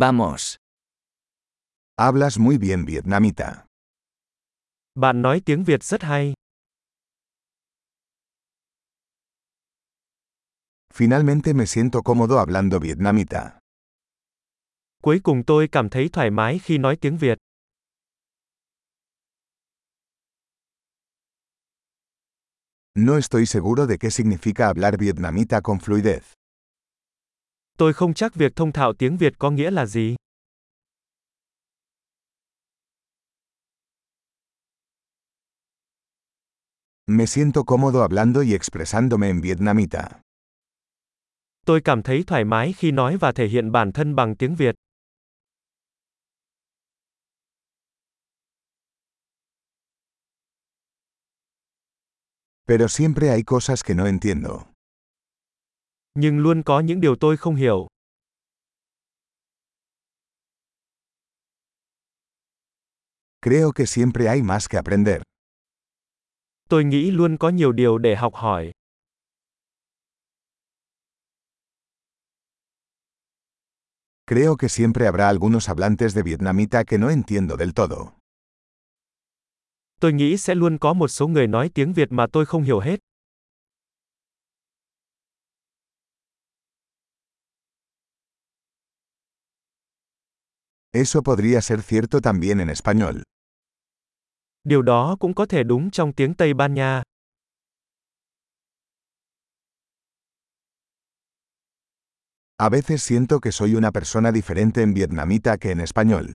Vamos. 0.00 0.56
Hablas 1.98 2.38
muy 2.38 2.56
bien 2.56 2.86
vietnamita. 2.86 3.66
Bạn 4.94 5.22
nói 5.22 5.40
tiếng 5.44 5.64
Việt 5.64 5.84
rất 5.84 6.02
hay. 6.02 6.34
Finalmente 10.94 11.54
me 11.54 11.66
siento 11.66 12.02
cómodo 12.02 12.38
hablando 12.38 12.80
vietnamita. 12.80 13.58
Cuối 15.02 15.20
cùng 15.22 15.42
tôi 15.46 15.68
cảm 15.72 15.88
thấy 15.88 16.08
thoải 16.12 16.30
mái 16.30 16.58
khi 16.58 16.78
nói 16.78 16.96
tiếng 17.00 17.16
Việt. 17.18 17.38
No 22.94 23.16
estoy 23.18 23.46
seguro 23.46 23.86
de 23.86 23.98
qué 23.98 24.10
significa 24.10 24.66
hablar 24.68 24.98
vietnamita 24.98 25.60
con 25.60 25.78
fluidez. 25.78 26.39
Tôi 27.80 27.92
không 27.92 28.14
chắc 28.14 28.34
việc 28.34 28.56
thông 28.56 28.72
thạo 28.72 28.92
tiếng 28.92 29.16
Việt 29.16 29.38
có 29.38 29.50
nghĩa 29.50 29.70
là 29.70 29.86
gì. 29.86 30.16
Me 37.06 37.26
siento 37.26 37.62
cómodo 37.64 38.02
hablando 38.02 38.40
y 38.40 38.52
expresándome 38.52 39.26
en 39.28 39.40
vietnamita. 39.40 40.08
Tôi 41.66 41.80
cảm 41.80 42.02
thấy 42.02 42.24
thoải 42.26 42.44
mái 42.44 42.72
khi 42.72 42.90
nói 42.90 43.16
và 43.16 43.32
thể 43.32 43.48
hiện 43.48 43.72
bản 43.72 43.92
thân 43.92 44.16
bằng 44.16 44.36
tiếng 44.36 44.54
Việt. 44.54 44.74
Pero 52.68 52.88
siempre 52.88 53.28
hay 53.28 53.42
cosas 53.42 53.84
que 53.84 53.94
no 53.94 54.06
entiendo. 54.06 54.69
Nhưng 56.14 56.38
luôn 56.38 56.62
có 56.62 56.80
những 56.80 57.00
điều 57.00 57.16
tôi 57.16 57.36
không 57.36 57.54
hiểu. 57.54 57.86
Creo 63.42 63.72
que 63.72 63.86
siempre 63.86 64.28
hay 64.28 64.42
más 64.42 64.68
que 64.70 64.78
aprender. 64.78 65.22
Tôi 66.68 66.84
nghĩ 66.84 67.10
luôn 67.10 67.36
có 67.40 67.48
nhiều 67.48 67.72
điều 67.72 67.98
để 67.98 68.16
học 68.16 68.34
hỏi. 68.34 68.72
Creo 74.26 74.56
que 74.56 74.68
siempre 74.68 75.06
habrá 75.06 75.28
algunos 75.28 75.68
hablantes 75.68 76.14
de 76.14 76.22
vietnamita 76.22 76.84
que 76.84 76.98
no 76.98 77.08
entiendo 77.08 77.56
del 77.56 77.72
todo. 77.74 78.12
Tôi 80.00 80.12
nghĩ 80.12 80.36
sẽ 80.36 80.54
luôn 80.54 80.78
có 80.78 80.92
một 80.92 81.08
số 81.08 81.28
người 81.28 81.46
nói 81.46 81.70
tiếng 81.74 81.92
Việt 81.92 82.12
mà 82.12 82.26
tôi 82.32 82.46
không 82.46 82.62
hiểu 82.62 82.80
hết. 82.80 83.00
Eso 90.92 91.22
podría 91.22 91.60
ser 91.60 91.82
cierto 91.82 92.20
también 92.20 92.60
en 92.60 92.68
español. 92.68 93.22
Điều 94.64 94.82
đó 94.82 95.16
cũng 95.20 95.34
có 95.34 95.46
thể 95.46 95.62
đúng 95.62 95.90
trong 95.90 96.12
tiếng 96.12 96.34
Tây 96.34 96.54
Ban 96.54 96.74
Nha. 96.74 97.02
A 102.56 102.68
veces 102.68 103.02
siento 103.02 103.40
que 103.40 103.52
soy 103.52 103.74
una 103.74 103.90
persona 103.90 104.32
diferente 104.32 104.82
en 104.82 104.94
vietnamita 104.94 105.56
que 105.56 105.70
en 105.70 105.80
español. 105.80 106.32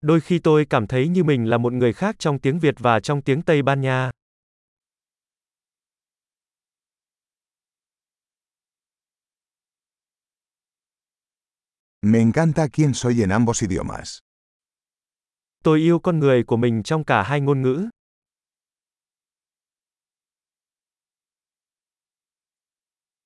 Đôi 0.00 0.20
khi 0.20 0.38
tôi 0.38 0.64
cảm 0.70 0.86
thấy 0.86 1.08
như 1.08 1.24
mình 1.24 1.50
là 1.50 1.58
một 1.58 1.72
người 1.72 1.92
khác 1.92 2.16
trong 2.18 2.38
tiếng 2.38 2.58
Việt 2.58 2.74
và 2.78 3.00
trong 3.00 3.22
tiếng 3.22 3.42
Tây 3.42 3.62
Ban 3.62 3.80
Nha. 3.80 4.10
Me 12.04 12.20
encanta 12.20 12.68
quién 12.68 12.94
soy 12.94 13.22
en 13.22 13.30
ambos 13.30 13.62
idiomas. 13.62 14.18
Tôi 15.62 15.78
yêu 15.78 15.98
con 15.98 16.18
người 16.18 16.44
của 16.44 16.56
mình 16.56 16.82
trong 16.82 17.04
cả 17.04 17.22
hai 17.22 17.40
ngôn 17.40 17.62
ngữ. 17.62 17.88